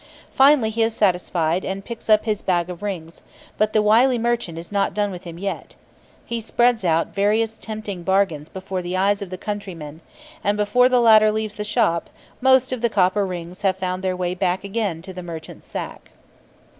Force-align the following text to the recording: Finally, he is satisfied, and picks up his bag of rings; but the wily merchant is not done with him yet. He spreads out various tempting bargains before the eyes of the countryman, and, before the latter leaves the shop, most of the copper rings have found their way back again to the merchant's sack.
Finally, 0.33 0.71
he 0.71 0.81
is 0.81 0.95
satisfied, 0.95 1.63
and 1.63 1.85
picks 1.85 2.09
up 2.09 2.25
his 2.25 2.41
bag 2.41 2.71
of 2.71 2.81
rings; 2.81 3.21
but 3.59 3.71
the 3.71 3.83
wily 3.83 4.17
merchant 4.17 4.57
is 4.57 4.71
not 4.71 4.95
done 4.95 5.11
with 5.11 5.25
him 5.25 5.37
yet. 5.37 5.75
He 6.25 6.41
spreads 6.41 6.83
out 6.83 7.13
various 7.13 7.55
tempting 7.59 8.01
bargains 8.01 8.49
before 8.49 8.81
the 8.81 8.97
eyes 8.97 9.21
of 9.21 9.29
the 9.29 9.37
countryman, 9.37 10.01
and, 10.43 10.57
before 10.57 10.89
the 10.89 10.99
latter 11.01 11.31
leaves 11.31 11.53
the 11.53 11.63
shop, 11.63 12.09
most 12.41 12.71
of 12.71 12.81
the 12.81 12.89
copper 12.89 13.27
rings 13.27 13.61
have 13.61 13.77
found 13.77 14.03
their 14.03 14.17
way 14.17 14.33
back 14.33 14.63
again 14.63 15.03
to 15.03 15.13
the 15.13 15.21
merchant's 15.21 15.67
sack. 15.67 16.09